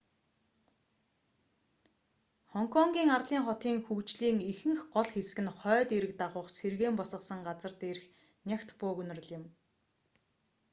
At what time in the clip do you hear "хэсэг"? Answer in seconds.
5.13-5.39